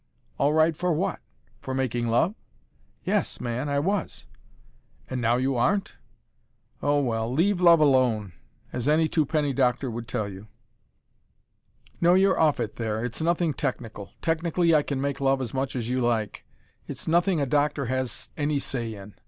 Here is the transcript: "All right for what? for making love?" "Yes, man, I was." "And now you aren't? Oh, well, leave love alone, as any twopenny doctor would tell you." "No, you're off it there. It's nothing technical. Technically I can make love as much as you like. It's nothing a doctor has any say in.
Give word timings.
"All 0.39 0.51
right 0.51 0.75
for 0.75 0.91
what? 0.91 1.19
for 1.59 1.75
making 1.75 2.07
love?" 2.07 2.33
"Yes, 3.03 3.39
man, 3.39 3.69
I 3.69 3.77
was." 3.77 4.25
"And 5.07 5.21
now 5.21 5.35
you 5.35 5.55
aren't? 5.57 5.93
Oh, 6.81 6.99
well, 7.03 7.31
leave 7.31 7.61
love 7.61 7.79
alone, 7.79 8.33
as 8.73 8.87
any 8.87 9.07
twopenny 9.07 9.53
doctor 9.53 9.91
would 9.91 10.07
tell 10.07 10.27
you." 10.27 10.47
"No, 12.01 12.15
you're 12.15 12.39
off 12.39 12.59
it 12.59 12.77
there. 12.77 13.05
It's 13.05 13.21
nothing 13.21 13.53
technical. 13.53 14.13
Technically 14.23 14.73
I 14.73 14.81
can 14.81 14.99
make 14.99 15.21
love 15.21 15.39
as 15.39 15.53
much 15.53 15.75
as 15.75 15.87
you 15.87 15.99
like. 16.01 16.45
It's 16.87 17.07
nothing 17.07 17.39
a 17.39 17.45
doctor 17.45 17.85
has 17.85 18.31
any 18.35 18.57
say 18.57 18.95
in. 18.95 19.13